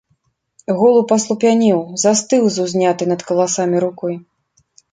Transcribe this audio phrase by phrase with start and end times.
[0.79, 4.15] Голуб аслупянеў, застыў з узнятай над каласамі рукой.